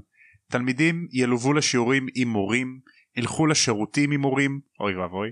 תלמידים 0.51 1.07
ילוו 1.13 1.53
לשיעורים 1.53 2.07
עם 2.15 2.29
מורים, 2.29 2.81
ילכו 3.17 3.47
לשירותים 3.47 4.11
עם 4.11 4.21
מורים, 4.21 4.61
אוי 4.81 4.97
ואבוי, 4.97 5.31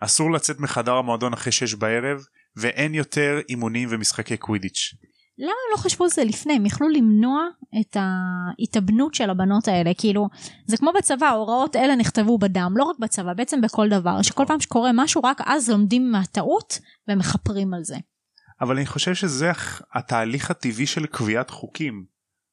אסור 0.00 0.32
לצאת 0.32 0.60
מחדר 0.60 0.94
המועדון 0.94 1.32
אחרי 1.32 1.52
שש 1.52 1.74
בערב, 1.74 2.20
ואין 2.56 2.94
יותר 2.94 3.38
אימונים 3.48 3.88
ומשחקי 3.92 4.36
קווידיץ'. 4.36 4.94
למה 5.38 5.50
הם 5.50 5.72
לא 5.72 5.76
חשבו 5.76 6.04
על 6.04 6.10
זה 6.10 6.24
לפני? 6.24 6.52
הם 6.52 6.66
יכלו 6.66 6.88
למנוע 6.88 7.46
את 7.80 7.96
ההתאבנות 8.00 9.14
של 9.14 9.30
הבנות 9.30 9.68
האלה. 9.68 9.90
כאילו, 9.98 10.28
זה 10.66 10.76
כמו 10.76 10.90
בצבא, 10.98 11.26
ההוראות 11.26 11.76
אלה 11.76 11.96
נכתבו 11.96 12.38
בדם, 12.38 12.72
לא 12.76 12.84
רק 12.84 12.98
בצבא, 12.98 13.34
בעצם 13.34 13.60
בכל 13.60 13.88
דבר. 13.88 14.22
שכל 14.22 14.44
פעם 14.46 14.60
שקורה 14.60 14.90
משהו, 14.94 15.22
רק 15.24 15.40
אז 15.46 15.70
לומדים 15.70 16.10
מהטעות 16.10 16.78
ומכפרים 17.08 17.74
על 17.74 17.84
זה. 17.84 17.96
אבל 18.60 18.76
אני 18.76 18.86
חושב 18.86 19.14
שזה 19.14 19.50
התהליך 19.94 20.50
הטבעי 20.50 20.86
של 20.86 21.06
קביעת 21.06 21.50
חוקים. 21.50 22.04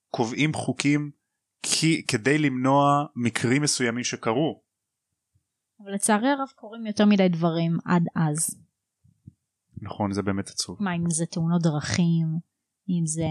קובעים 0.10 0.54
חוקים 0.54 1.12
כי, 1.66 2.06
כדי 2.08 2.38
למנוע 2.38 3.06
מקרים 3.16 3.62
מסוימים 3.62 4.04
שקרו. 4.04 4.62
אבל 5.84 5.94
לצערי 5.94 6.30
הרב 6.30 6.48
קורים 6.56 6.86
יותר 6.86 7.06
מדי 7.06 7.30
דברים 7.30 7.78
עד 7.86 8.04
אז. 8.16 8.62
נכון 9.82 10.12
זה 10.12 10.22
באמת 10.22 10.48
עצוב. 10.48 10.78
מה, 10.84 10.96
אם 10.96 11.10
זה 11.10 11.26
תאונות 11.26 11.62
דרכים, 11.62 12.28
אם 12.90 13.06
זה... 13.06 13.26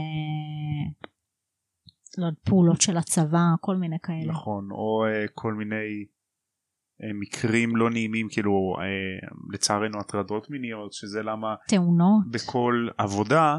לא 2.18 2.26
פעולות 2.44 2.80
של 2.80 2.96
הצבא, 2.96 3.38
כל 3.60 3.76
מיני 3.76 3.96
כאלה. 4.02 4.32
נכון 4.32 4.68
או 4.70 5.04
uh, 5.06 5.30
כל 5.34 5.54
מיני 5.54 6.04
uh, 6.04 7.06
מקרים 7.20 7.76
לא 7.76 7.90
נעימים 7.90 8.28
כאילו 8.30 8.74
uh, 8.76 9.54
לצערנו 9.54 10.00
הטרדות 10.00 10.50
מיניות 10.50 10.92
שזה 10.92 11.22
למה 11.22 11.54
תאונות. 11.68 12.30
בכל 12.30 12.88
עבודה 12.98 13.58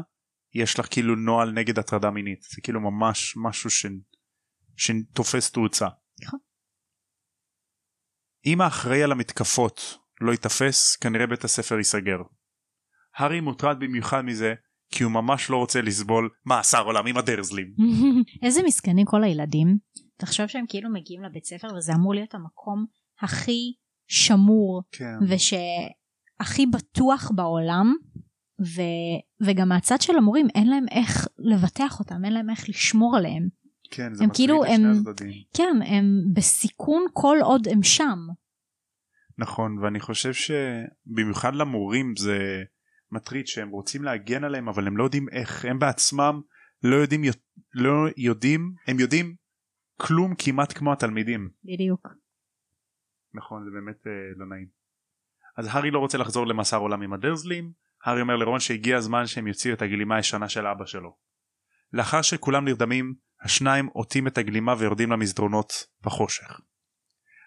יש 0.54 0.78
לך 0.78 0.86
כאילו 0.90 1.14
נוהל 1.14 1.52
נגד 1.52 1.78
הטרדה 1.78 2.10
מינית 2.10 2.42
זה 2.42 2.60
כאילו 2.62 2.80
ממש 2.80 3.34
משהו. 3.36 3.70
שתופס 4.76 5.50
תאוצה. 5.50 5.86
נכון. 6.22 6.38
אם 8.46 8.60
האחראי 8.60 9.02
על 9.02 9.12
המתקפות 9.12 9.98
לא 10.20 10.32
ייתפס 10.32 10.96
כנראה 10.96 11.26
בית 11.26 11.44
הספר 11.44 11.76
ייסגר. 11.76 12.18
הארי 13.16 13.40
מוטרד 13.40 13.80
במיוחד 13.80 14.20
מזה 14.24 14.54
כי 14.90 15.04
הוא 15.04 15.12
ממש 15.12 15.50
לא 15.50 15.56
רוצה 15.56 15.80
לסבול 15.82 16.30
מאסר 16.46 16.82
עולם 16.82 17.06
עם 17.06 17.16
הדרזלים. 17.16 17.74
איזה 18.44 18.62
מסכנים 18.62 19.06
כל 19.06 19.24
הילדים. 19.24 19.78
תחשוב 20.16 20.46
שהם 20.46 20.64
כאילו 20.68 20.90
מגיעים 20.90 21.22
לבית 21.22 21.44
ספר 21.44 21.68
וזה 21.76 21.92
אמור 21.94 22.14
להיות 22.14 22.34
המקום 22.34 22.86
הכי 23.20 23.72
שמור 24.06 24.82
כן. 24.92 25.14
ושהכי 25.28 26.66
בטוח 26.66 27.30
בעולם 27.34 27.94
ו... 28.60 28.82
וגם 29.46 29.68
מהצד 29.68 30.00
של 30.00 30.16
המורים 30.16 30.46
אין 30.54 30.68
להם 30.68 30.84
איך 30.90 31.28
לבטח 31.38 32.00
אותם 32.00 32.24
אין 32.24 32.32
להם 32.32 32.50
איך 32.50 32.68
לשמור 32.68 33.16
עליהם 33.16 33.48
כן 33.90 34.14
זה 34.14 34.24
הם 34.24 34.30
מטריד 34.30 34.48
כאילו, 34.48 34.62
לשני 34.64 34.74
הם- 34.74 34.92
הצדדים. 34.92 35.32
כן 35.56 35.76
הם 35.86 36.04
בסיכון 36.32 37.06
כל 37.12 37.36
עוד 37.42 37.68
הם 37.72 37.82
שם 37.82 38.18
נכון 39.38 39.78
ואני 39.78 40.00
חושב 40.00 40.32
שבמיוחד 40.32 41.54
למורים 41.54 42.16
זה 42.16 42.38
מטריד 43.12 43.46
שהם 43.46 43.68
רוצים 43.68 44.04
להגן 44.04 44.44
עליהם 44.44 44.68
אבל 44.68 44.86
הם 44.86 44.96
לא 44.96 45.04
יודעים 45.04 45.28
איך 45.32 45.64
הם 45.64 45.78
בעצמם 45.78 46.40
לא 46.82 46.96
יודעים 46.96 47.22
לא 47.74 48.06
יודעים 48.16 48.72
הם 48.86 49.00
יודעים 49.00 49.34
כלום 50.00 50.34
כמעט 50.38 50.78
כמו 50.78 50.92
התלמידים 50.92 51.48
בדיוק 51.64 52.08
נכון 53.34 53.64
זה 53.64 53.70
באמת 53.70 54.06
אה, 54.06 54.12
לא 54.36 54.46
נעים. 54.46 54.68
אז 55.56 55.66
הארי 55.70 55.90
לא 55.90 55.98
רוצה 55.98 56.18
לחזור 56.18 56.46
למאסר 56.46 56.76
עולם 56.76 57.02
עם 57.02 57.12
הדרזלים 57.12 57.72
הארי 58.04 58.20
אומר 58.20 58.36
לרון 58.36 58.60
שהגיע 58.60 58.96
הזמן 58.96 59.26
שהם 59.26 59.46
יוציאו 59.46 59.74
את 59.74 59.82
הגלימה 59.82 60.16
הישנה 60.16 60.48
של 60.48 60.66
אבא 60.66 60.86
שלו. 60.86 61.16
לאחר 61.92 62.22
שכולם 62.22 62.64
נרדמים 62.64 63.14
השניים 63.42 63.86
עוטים 63.86 64.26
את 64.26 64.38
הגלימה 64.38 64.74
ויורדים 64.78 65.12
למסדרונות 65.12 65.72
בחושך. 66.02 66.60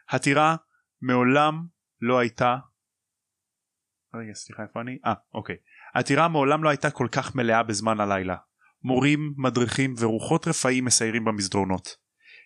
הטירה 0.09 0.55
מעולם 1.01 1.65
לא 2.01 2.19
הייתה 2.19 2.55
רגע 4.13 4.33
סליחה 4.33 4.63
איפה 4.63 4.81
אני? 4.81 4.97
אה 5.05 5.13
אוקיי. 5.33 5.55
הטירה 5.95 6.27
מעולם 6.27 6.63
לא 6.63 6.69
הייתה 6.69 6.91
כל 6.91 7.07
כך 7.11 7.35
מלאה 7.35 7.63
בזמן 7.63 7.99
הלילה. 7.99 8.35
מורים, 8.83 9.33
מדריכים 9.37 9.95
ורוחות 9.99 10.47
רפאים 10.47 10.85
מסיירים 10.85 11.25
במסדרונות. 11.25 11.95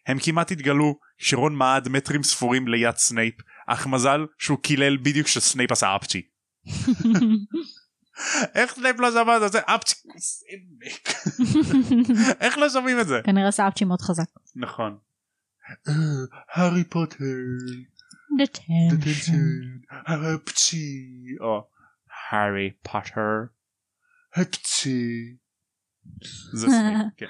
הם 0.07 0.17
כמעט 0.21 0.51
התגלו 0.51 0.99
כשרון 1.17 1.55
מעד 1.55 1.89
מטרים 1.89 2.23
ספורים 2.23 2.67
ליד 2.67 2.95
סנייפ, 2.95 3.33
אך 3.67 3.87
מזל 3.87 4.25
שהוא 4.37 4.59
קילל 4.59 4.97
בדיוק 4.97 5.27
כשסנייפ 5.27 5.71
עשה 5.71 5.95
אפצ'י. 5.95 6.21
איך 8.55 8.73
סנייפ 8.73 8.99
לא 8.99 9.11
שמע 9.11 9.45
את 9.45 9.51
זה? 9.51 9.59
אפצ'י. 9.59 9.95
איך 12.43 12.57
לא 12.57 12.69
שומעים 12.69 12.99
את 12.99 13.07
זה? 13.07 13.21
כנראה 13.23 13.51
שאפצ'י 13.51 13.85
מאוד 13.85 14.01
חזק. 14.01 14.25
נכון. 14.55 14.97
אה, 15.87 15.93
הארי 16.53 16.83
פוטר. 16.83 17.25
detention. 18.41 19.95
הפצ'י. 20.07 21.05
או 21.41 21.67
הארי 22.31 22.71
פוטר. 22.83 23.21
הפצ'י. 24.35 25.35
זה 26.53 26.67
סנייפ, 26.67 27.01
כן. 27.17 27.25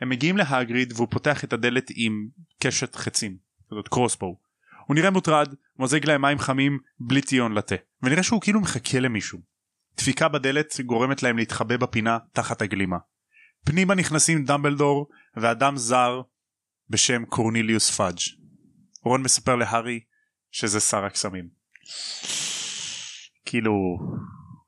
הם 0.00 0.08
מגיעים 0.08 0.36
להגריד 0.36 0.92
והוא 0.92 1.08
פותח 1.10 1.44
את 1.44 1.52
הדלת 1.52 1.90
עם 1.94 2.28
קשת 2.62 2.94
חצים, 2.96 3.36
זאת 3.70 3.88
קרוסבו. 3.88 4.40
הוא 4.86 4.94
נראה 4.94 5.10
מוטרד, 5.10 5.54
מוזג 5.78 6.06
להם 6.06 6.22
מים 6.22 6.38
חמים 6.38 6.78
בלי 7.00 7.22
טיון 7.22 7.52
לתה, 7.52 7.74
ונראה 8.02 8.22
שהוא 8.22 8.40
כאילו 8.40 8.60
מחכה 8.60 9.00
למישהו. 9.00 9.38
דפיקה 9.98 10.28
בדלת 10.28 10.80
גורמת 10.86 11.22
להם 11.22 11.36
להתחבא 11.36 11.76
בפינה 11.76 12.18
תחת 12.32 12.62
הגלימה. 12.62 12.96
פנימה 13.64 13.94
נכנסים 13.94 14.44
דמבלדור 14.44 15.06
ואדם 15.36 15.76
זר 15.76 16.20
בשם 16.88 17.24
קורניליוס 17.24 17.90
פאג'. 17.90 18.18
רון 19.04 19.22
מספר 19.22 19.56
להארי 19.56 20.00
שזה 20.50 20.80
שר 20.80 21.04
הקסמים. 21.04 21.48
כאילו 23.44 23.72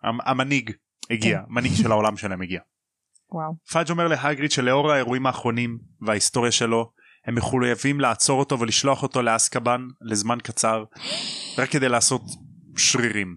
המ- 0.03 0.21
המנהיג 0.25 0.71
הגיע, 1.11 1.41
מנהיג 1.49 1.73
של 1.75 1.91
העולם 1.93 2.17
שלהם 2.17 2.43
הגיע. 2.43 2.61
וואו. 3.33 3.53
פאג' 3.73 3.91
אומר 3.91 4.09
להגריד 4.09 4.51
שלאור 4.51 4.93
האירועים 4.93 5.27
האחרונים 5.27 5.79
וההיסטוריה 6.01 6.53
שלו 6.53 6.93
הם 7.27 7.35
מחויבים 7.35 8.01
לעצור 8.01 8.39
אותו 8.39 8.61
ולשלוח 8.61 9.03
אותו 9.03 9.23
לאסקבן 9.23 9.81
לזמן 10.01 10.39
קצר 10.43 10.85
רק 11.59 11.71
כדי 11.71 11.89
לעשות 11.89 12.23
שרירים. 12.77 13.37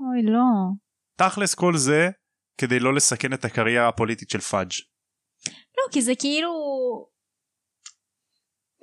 אוי 0.00 0.32
לא. 0.32 0.83
תכלס 1.16 1.54
כל 1.54 1.76
זה 1.76 2.10
כדי 2.58 2.80
לא 2.80 2.94
לסכן 2.94 3.32
את 3.32 3.44
הקריירה 3.44 3.88
הפוליטית 3.88 4.30
של 4.30 4.40
פאג'. 4.40 4.70
לא 5.48 5.92
כי 5.92 6.02
זה 6.02 6.12
כאילו 6.18 6.50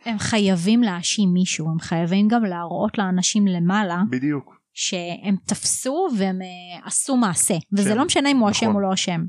הם 0.05 0.17
חייבים 0.19 0.81
להאשים 0.81 1.29
מישהו 1.33 1.69
הם 1.71 1.79
חייבים 1.79 2.27
גם 2.27 2.43
להראות 2.43 2.97
לאנשים 2.97 3.47
למעלה 3.47 3.97
בדיוק. 4.09 4.61
שהם 4.73 5.35
תפסו 5.45 6.07
והם 6.17 6.39
אה, 6.41 6.87
עשו 6.87 7.17
מעשה 7.17 7.55
וזה 7.73 7.89
כן, 7.89 7.97
לא 7.97 8.05
משנה 8.05 8.31
אם 8.31 8.37
הוא 8.37 8.49
אשם 8.49 8.65
נכון. 8.65 8.75
או 8.75 8.89
לא 8.89 8.93
אשם. 8.93 9.21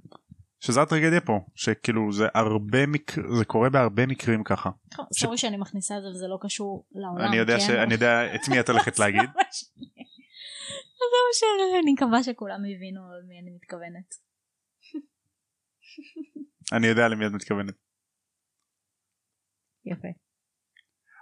שזה 0.61 0.83
הטרגדיה 0.83 1.21
פה 1.21 1.41
שכאילו 1.55 2.13
זה 2.13 2.29
הרבה 2.35 2.87
מקר... 2.87 3.23
זה 3.39 3.45
קורה 3.45 3.71
בהרבה 3.71 4.07
מקרים 4.07 4.45
ככה. 4.45 4.71
סורי 5.13 5.39
שאני 5.39 5.57
מכניסה 5.57 5.97
את 5.97 6.03
זה 6.03 6.09
וזה 6.09 6.27
לא 6.29 6.39
קשור 6.41 6.87
לעולם. 6.95 7.25
אני 7.25 7.37
יודע 7.37 7.59
כן? 7.59 7.67
ש... 7.67 7.71
אני 7.71 7.95
יודע 7.95 8.35
את 8.35 8.49
מי 8.49 8.61
את 8.61 8.69
הולכת 8.69 8.99
להגיד. 9.01 9.31
זה 11.11 11.19
מה 11.27 11.33
שאני 11.81 11.93
מקווה 11.93 12.23
שכולם 12.23 12.61
הבינו 12.77 13.01
למי 13.23 13.41
אני 13.41 13.51
מתכוונת. 13.51 14.15
אני 16.77 16.87
יודע 16.87 17.09
למי 17.09 17.27
את 17.27 17.33
מתכוונת. 17.33 17.75
יפה. 19.85 20.09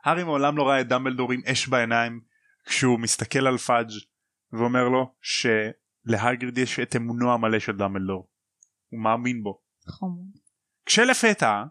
הארי 0.05 0.25
מעולם 0.25 0.57
לא 0.57 0.69
ראה 0.69 0.81
את 0.81 0.89
דמבלדור 0.89 1.33
עם 1.33 1.41
אש 1.53 1.69
בעיניים 1.69 2.21
כשהוא 2.65 3.01
מסתכל 3.01 3.47
על 3.47 3.59
פאג' 3.59 3.91
ואומר 4.53 4.89
לו 4.89 5.15
ש... 5.21 5.47
להגריד 6.05 6.59
יש 6.59 6.81
את 6.81 6.97
אמונו 6.97 7.33
המלא 7.33 7.59
של 7.59 7.73
דמבלדור. 7.73 8.31
הוא 8.89 9.03
מאמין 9.03 9.43
בו. 9.43 9.63
חמוד. 9.89 10.41
כשלפתע, 10.87 11.63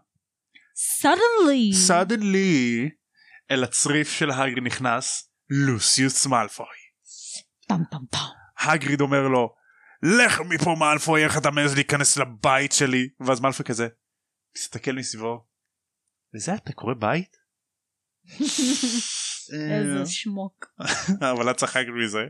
suddenly 1.02 1.90
suddenly, 1.90 2.90
אל 3.50 3.64
הצריף 3.64 4.08
של 4.08 4.30
הגריד 4.30 4.64
נכנס 4.64 5.32
לוסיוס 5.50 6.26
מאלפוי. 6.26 6.79
טם 7.70 7.84
טם 7.90 8.06
טם. 8.10 8.18
הגריד 8.70 9.00
אומר 9.00 9.28
לו 9.28 9.54
לך 10.02 10.40
מפה 10.40 10.76
מאלפוי 10.78 11.24
איך 11.24 11.38
אתה 11.38 11.50
מעז 11.50 11.74
להיכנס 11.74 12.16
לבית 12.16 12.72
שלי 12.72 13.08
ואז 13.20 13.40
מאלפוי 13.40 13.66
כזה 13.66 13.88
מסתכל 14.56 14.92
מסביבו. 14.92 15.46
לזה 16.34 16.54
אתה 16.54 16.72
קורא 16.72 16.94
בית? 16.94 17.36
איזה 19.52 20.06
שמוק. 20.16 20.66
אבל 21.32 21.50
את 21.50 21.56
צחקת 21.56 21.86
מזה. 22.04 22.20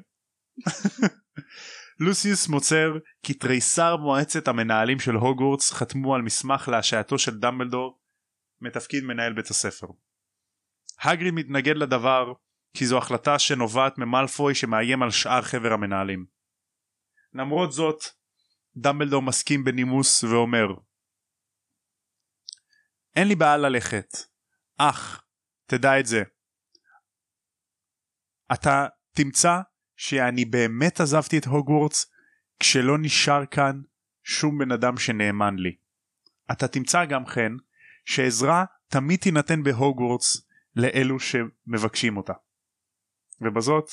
לוסיוס 2.01 2.49
מוצר 2.49 2.93
כי 3.23 3.35
תריסר 3.35 3.97
מועצת 3.97 4.49
המנהלים 4.49 5.01
של 5.01 5.15
הוגוורטס 5.15 5.73
חתמו 5.73 6.15
על 6.15 6.23
מסמך 6.23 6.69
להשעייתו 6.69 7.19
של 7.19 7.39
דמבלדור 7.39 8.01
מתפקיד 8.61 9.05
מנהל 9.05 9.33
בית 9.33 9.47
הספר. 9.47 9.87
הגריד 11.03 11.35
מתנגד 11.35 11.77
לדבר 11.77 12.33
כי 12.75 12.87
זו 12.87 12.99
החלטה 12.99 13.39
שנובעת 13.39 13.99
ממלפוי 13.99 14.55
שמאיים 14.55 15.03
על 15.03 15.11
שאר 15.11 15.43
חבר 15.43 15.73
המנהלים. 15.73 16.27
למרות 17.33 17.73
זאת 17.73 18.05
דמבלדור 18.77 19.23
מסכים 19.23 19.65
בנימוס 19.65 20.25
ואומר 20.25 20.67
אין 23.17 23.29
לי 23.29 23.35
בעיה 23.35 23.57
ללכת 23.57 24.09
אך 24.79 25.25
תדע 25.67 26.01
את 26.01 26.07
זה 26.07 26.23
אתה 28.53 28.87
תמצא 29.15 29.61
שאני 29.97 30.45
באמת 30.45 31.01
עזבתי 31.01 31.39
את 31.39 31.45
הוגוורטס 31.45 32.07
כשלא 32.61 32.99
נשאר 32.99 33.47
כאן 33.47 33.81
שום 34.23 34.59
בן 34.59 34.73
אדם 34.73 34.97
שנאמן 34.97 35.57
לי. 35.57 35.77
אתה 36.53 36.69
תמצא 36.69 37.05
גם 37.05 37.25
כן 37.25 37.53
שעזרה 38.05 38.65
תמיד 38.89 39.21
תינתן 39.21 39.63
בהוגוורטס 39.63 40.47
לאלו 40.77 41.17
שמבקשים 41.21 42.17
אותה. 42.17 42.33
ובזאת 43.41 43.85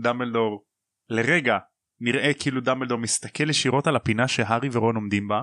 דמבלדור 0.00 0.64
לרגע 1.08 1.58
נראה 2.00 2.30
כאילו 2.40 2.60
דמבלדור 2.60 2.98
מסתכל 2.98 3.50
ישירות 3.50 3.86
על 3.86 3.96
הפינה 3.96 4.28
שהארי 4.28 4.68
ורון 4.72 4.96
עומדים 4.96 5.28
בה 5.28 5.42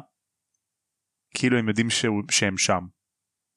כאילו 1.34 1.58
הם 1.58 1.68
יודעים 1.68 1.90
שהוא, 1.90 2.24
שהם 2.32 2.58
שם 2.58 2.82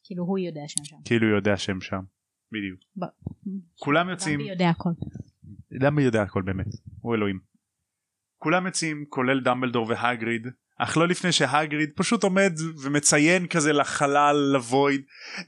כאילו 0.05 0.25
הוא 0.25 0.39
יודע 0.39 0.61
שהם 0.67 0.85
שם. 0.85 0.97
כאילו 1.05 1.27
הוא 1.27 1.37
יודע 1.37 1.57
שהם 1.57 1.81
שם 1.81 2.01
בדיוק 2.53 2.81
ב- 3.01 3.05
כולם 3.79 4.09
יוצאים 4.09 4.39
דמבי 4.41 4.51
יודע 4.51 4.69
הכל. 4.71 4.91
דמבלדור 5.81 6.01
יודע 6.01 6.23
הכל 6.23 6.43
באמת 6.43 6.67
הוא 7.01 7.15
אלוהים. 7.15 7.41
כולם 8.39 8.67
יוצאים 8.67 9.05
כולל 9.09 9.41
דמבלדור 9.41 9.87
והגריד 9.89 10.47
אך 10.83 10.97
לא 10.97 11.09
לפני 11.09 11.33
שהגריד 11.33 11.91
פשוט 11.97 12.23
עומד 12.25 12.53
ומציין 12.83 13.47
כזה 13.47 13.73
לחלל 13.73 14.37
לוויד. 14.53 15.01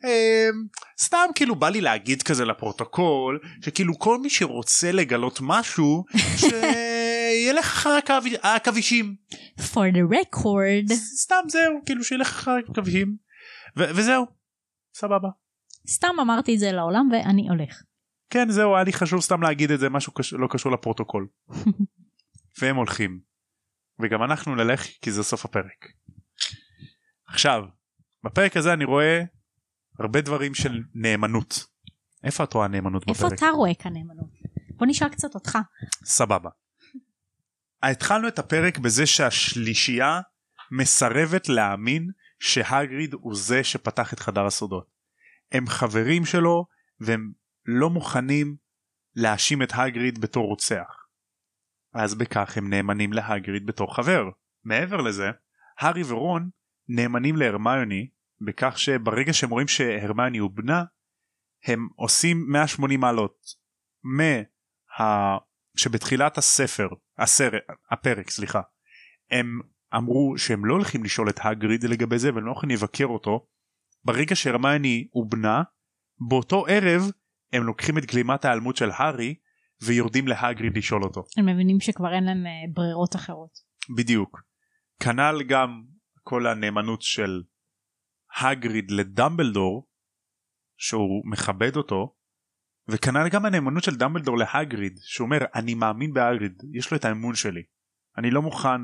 אמ, 0.05 0.65
סתם 1.01 1.27
כאילו 1.35 1.55
בא 1.57 1.69
לי 1.69 1.81
להגיד 1.81 2.23
כזה 2.23 2.45
לפרוטוקול 2.45 3.39
שכאילו 3.65 3.99
כל 3.99 4.19
מי 4.19 4.31
שרוצה 4.31 4.93
לגלות 4.93 5.39
משהו 5.43 6.05
שילך 6.41 7.65
אחרי 7.67 7.99
הקו- 7.99 8.13
העכבישים 8.43 9.15
for 9.59 9.95
the 9.95 10.15
record. 10.15 10.93
סתם 10.95 11.43
זהו 11.49 11.81
כאילו 11.87 12.05
שילך 12.05 12.29
אחרי 12.29 12.55
העכבישים 12.55 13.17
וזהו. 13.77 14.27
סבבה. 14.95 15.29
סתם 15.89 16.15
אמרתי 16.21 16.55
את 16.55 16.59
זה 16.59 16.73
לעולם 16.73 17.09
ואני 17.13 17.49
הולך. 17.49 17.83
כן 18.31 18.51
זהו 18.51 18.75
היה 18.75 18.85
לי 18.85 18.93
חשוב 18.93 19.21
סתם 19.21 19.43
להגיד 19.43 19.71
את 19.71 19.81
זה 19.81 19.89
משהו 19.91 20.13
קש... 20.13 20.33
לא 20.33 20.47
קשור 20.51 20.73
לפרוטוקול. 20.73 21.27
והם 22.61 22.77
הולכים 22.77 23.32
וגם 24.03 24.23
אנחנו 24.23 24.55
נלך 24.55 24.87
כי 25.03 25.13
זה 25.13 25.23
סוף 25.23 25.45
הפרק. 25.45 25.87
עכשיו 27.29 27.65
בפרק 28.25 28.57
הזה 28.57 28.73
אני 28.73 28.85
רואה 28.85 29.23
הרבה 29.99 30.21
דברים 30.21 30.55
של 30.55 30.83
נאמנות. 30.95 31.67
איפה 32.25 32.45
את 32.45 32.55
רואה 32.55 32.69
נאמנות 32.69 33.05
איפה 33.09 33.27
בפרק? 33.27 33.39
אתה 33.39 33.47
רואה 33.51 33.75
כאן 33.75 33.93
נאמנות? 33.93 34.31
בוא 34.69 34.87
נשאל 34.87 35.09
קצת 35.09 35.35
אותך. 35.35 35.59
סבבה. 36.05 36.51
התחלנו 37.83 38.29
את 38.29 38.39
הפרק 38.39 38.79
בזה 38.79 39.07
שהשלישייה 39.07 40.21
מסרבת 40.71 41.49
להאמין 41.49 42.11
שהגריד 42.41 43.15
הוא 43.15 43.35
זה 43.35 43.65
שפתח 43.65 44.13
את 44.13 44.21
חדר 44.21 44.47
הסודות. 44.47 44.87
הם 45.53 45.67
חברים 45.67 46.25
שלו 46.25 46.67
והם 47.01 47.33
לא 47.67 47.91
מוכנים 47.91 48.57
להאשים 49.15 49.63
את 49.63 49.73
הגריד 49.75 50.21
בתור 50.21 50.47
רוצח. 50.47 51.02
אז 51.95 52.15
בכך 52.15 52.57
הם 52.57 52.71
נאמנים 52.71 53.13
להגריד 53.13 53.67
בתור 53.67 53.97
חבר. 53.97 54.31
מעבר 54.65 54.97
לזה, 54.97 55.31
הארי 55.79 56.03
ורון 56.03 56.51
נאמנים 56.89 57.37
להרמיוני 57.37 58.09
בכך 58.41 58.79
שברגע 58.79 59.33
שהם 59.33 59.51
רואים 59.51 59.69
שהרמיוני 59.69 60.39
הוא 60.39 60.51
בנה, 60.51 60.85
הם 61.65 61.89
עושים 61.97 62.47
180 62.49 63.01
מעלות. 63.01 63.63
מה... 64.03 64.43
שבתחילת 65.77 66.39
הספר, 66.39 66.89
הסרט, 67.19 67.63
הפרק 67.91 68.31
סליחה, 68.31 68.61
הם 69.31 69.61
אמרו 69.97 70.35
שהם 70.39 70.65
לא 70.65 70.75
הולכים 70.75 71.05
לשאול 71.05 71.29
את 71.29 71.41
הגריד 71.43 71.85
לגבי 71.85 72.19
זה 72.19 72.35
והם 72.35 72.45
לא 72.45 72.51
הולכים 72.51 72.71
לבקר 72.71 73.05
אותו. 73.05 73.47
ברגע 74.05 74.37
שהרמיוני 74.37 75.09
הוא 75.11 75.31
בנה, 75.31 75.63
באותו 76.29 76.65
ערב 76.69 77.11
הם 77.53 77.63
לוקחים 77.63 77.99
את 77.99 78.05
גלימת 78.05 78.45
ההיעלמות 78.45 78.77
של 78.77 78.91
הארי 78.91 79.35
ויורדים 79.87 80.29
להגריד 80.29 80.77
לשאול 80.77 81.03
אותו. 81.03 81.25
הם 81.39 81.47
מבינים 81.47 81.81
שכבר 81.81 82.15
אין 82.15 82.25
להם 82.25 82.47
אה, 82.47 82.73
ברירות 82.75 83.17
אחרות. 83.17 83.51
בדיוק. 83.97 84.43
כנ"ל 85.01 85.43
גם 85.49 85.83
כל 86.23 86.47
הנאמנות 86.47 87.03
של 87.03 87.43
הגריד 88.41 88.91
לדמבלדור 88.91 89.89
שהוא 90.77 91.23
מכבד 91.25 91.77
אותו 91.77 92.15
וכנ"ל 92.89 93.29
גם 93.29 93.47
הנאמנות 93.47 93.85
של 93.85 93.97
דמבלדור 93.97 94.39
להגריד 94.39 94.99
שהוא 95.03 95.27
אומר 95.27 95.39
אני 95.55 95.75
מאמין 95.75 96.13
בהגריד 96.13 96.63
יש 96.73 96.91
לו 96.91 96.97
את 96.97 97.05
האמון 97.05 97.35
שלי 97.35 97.63
אני 98.19 98.31
לא 98.31 98.43
מוכן 98.43 98.81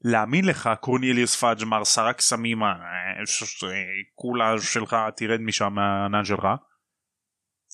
להאמין 0.00 0.44
לך 0.44 0.70
קורניליוס 0.80 1.36
פאג' 1.36 1.64
מר 1.64 1.84
שר 1.84 2.06
הקסמים 2.06 2.62
אה, 2.62 2.68
כולה 4.14 4.60
שלך 4.60 4.96
תרד 5.16 5.40
משם 5.40 5.72
מהענן 5.72 6.24
שלך 6.24 6.44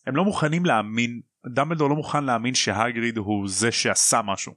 הם 0.07 0.17
לא 0.17 0.25
מוכנים 0.25 0.65
להאמין 0.65 1.21
דמבלדור 1.55 1.89
לא 1.89 1.97
מוכן 1.97 2.25
להאמין 2.25 2.55
שהגריד 2.55 3.17
הוא 3.17 3.49
זה 3.49 3.73
שעשה 3.73 4.21
משהו 4.23 4.53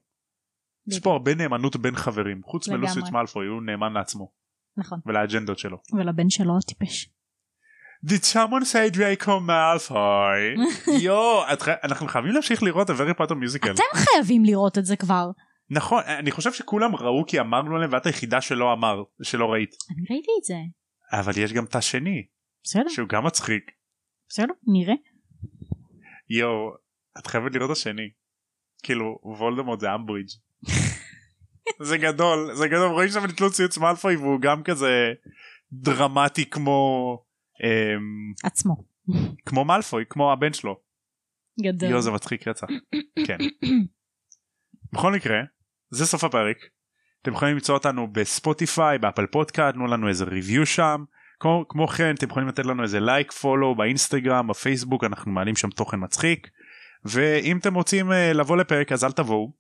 יש 0.88 1.00
פה 1.00 1.12
הרבה 1.12 1.36
נאמנות 1.36 1.76
בין 1.76 1.96
חברים 1.96 2.42
חוץ 2.44 2.68
לגמרי. 2.68 2.82
מלוסיוס 2.82 3.10
מאלפוי 3.10 3.48
הוא 3.48 3.62
נאמן 3.64 3.94
לעצמו 3.94 4.32
נכון. 4.78 5.00
ולאג'נדות 5.06 5.60
שלו. 5.60 5.78
ולבן 5.98 6.30
שלו 6.30 6.58
הטיפש. 6.58 7.10
Did 8.06 8.24
someone 8.34 8.64
say 8.64 8.96
Draco 8.96 9.28
Malfoy? 9.48 10.62
יואו 11.06 11.44
אנחנו 11.84 12.08
חייבים 12.08 12.32
להמשיך 12.32 12.64
לראות 12.64 12.86
את 12.86 12.90
הוורי 12.90 13.14
פוטר 13.14 13.36
מיוזיקל. 13.36 13.72
אתם 13.72 13.84
חייבים 13.94 14.46
לראות 14.46 14.78
את 14.78 14.86
זה 14.86 14.96
כבר. 14.96 15.32
נכון 15.70 16.04
אני 16.20 16.32
חושב 16.32 16.54
שכולם 16.54 16.96
ראו 16.96 17.26
כי 17.28 17.40
אמרנו 17.40 17.78
להם 17.78 17.90
ואת 17.94 18.06
היחידה 18.06 18.42
שלא 18.42 18.74
אמר 18.74 19.04
שלא 19.22 19.46
ראית 19.46 19.76
אני 19.92 20.06
ראיתי 20.10 20.32
את 20.40 20.44
זה. 20.44 20.56
אבל 21.20 21.34
יש 21.38 21.54
גם 21.54 21.66
את 21.66 21.76
השני 21.76 22.26
בסדר. 22.64 22.90
שהוא 22.90 23.10
גם 23.10 23.26
מצחיק 23.26 23.72
בסדר. 24.30 24.54
נראה. 24.68 24.94
יואו 26.30 26.74
את 27.18 27.28
חייבת 27.28 27.56
לראות 27.56 27.72
השני. 27.72 28.10
כאילו 28.84 29.20
וולדמורט 29.24 29.80
זה 29.80 29.96
אמברידג'. 29.96 30.30
זה 31.90 31.98
גדול 31.98 32.56
זה 32.56 32.68
גדול 32.68 32.92
רואים 32.92 33.10
שם 33.10 33.26
את 33.26 33.42
לוציוס 33.42 33.78
מאלפוי 33.78 34.16
והוא 34.16 34.42
גם 34.42 34.64
כזה 34.64 35.14
דרמטי 35.72 36.50
כמו 36.50 37.24
אמ, 37.64 38.34
עצמו. 38.44 38.76
כמו 39.46 39.66
מאלפוי 39.66 40.04
כמו 40.10 40.32
הבן 40.32 40.54
שלו. 40.54 40.80
גדול. 41.64 41.90
יואו 41.90 42.02
זה 42.02 42.12
מצחיק 42.12 42.48
רצח. 42.48 42.68
כן. 43.28 43.38
בכל 44.94 45.14
מקרה 45.14 45.38
זה 45.90 46.06
סוף 46.06 46.24
הפרק. 46.24 46.58
אתם 47.22 47.32
יכולים 47.32 47.54
למצוא 47.54 47.76
אותנו 47.76 48.08
בספוטיפיי 48.12 48.98
באפל 48.98 49.26
פודקאסט 49.26 49.74
תנו 49.74 49.88
לנו 49.88 50.08
איזה 50.08 50.26
review 50.26 50.66
שם. 50.66 51.04
כמו, 51.40 51.66
כמו 51.70 51.88
כן 51.88 52.16
אתם 52.16 52.28
יכולים 52.30 52.48
לתת 52.48 52.66
לנו 52.66 52.84
איזה 52.84 53.00
לייק 53.00 53.32
follow 53.32 53.76
באינסטגרם 53.76 54.48
בפייסבוק 54.48 55.04
אנחנו 55.04 55.32
מעלים 55.32 55.56
שם 55.56 55.70
תוכן 55.70 55.98
מצחיק. 56.04 56.48
ואם 57.06 57.58
אתם 57.58 57.74
רוצים 57.74 58.12
uh, 58.12 58.14
לבוא 58.34 58.58
לפרק 58.58 58.92
אז 58.92 59.04
אל 59.04 59.12
תבואו. 59.12 59.54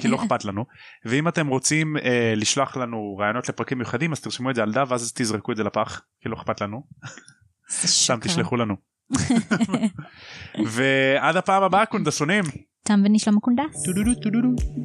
כי 0.00 0.08
לא 0.08 0.16
אכפת 0.22 0.44
לנו 0.44 0.64
ואם 1.04 1.28
אתם 1.28 1.46
רוצים 1.46 1.96
uh, 1.96 2.00
לשלוח 2.36 2.76
לנו 2.76 3.16
רעיונות 3.20 3.48
לפרקים 3.48 3.78
מיוחדים 3.78 4.12
אז 4.12 4.20
תרשמו 4.20 4.50
את 4.50 4.54
זה 4.54 4.62
על 4.62 4.72
דף 4.72 4.86
ואז 4.88 5.12
תזרקו 5.14 5.52
את 5.52 5.56
זה 5.56 5.64
לפח 5.64 6.02
כי 6.20 6.28
לא 6.28 6.36
אכפת 6.36 6.60
לנו 6.60 6.82
סתם 7.70 8.18
שקר. 8.20 8.28
תשלחו 8.28 8.56
לנו. 8.56 8.76
ועד 10.74 11.36
הפעם 11.36 11.62
הבאה 11.62 11.86
קונדסונים. 11.86 12.44
תם 12.84 13.00
ונשלם 13.04 13.36
הקונדס. 13.36 13.86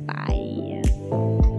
ביי. 0.08 1.57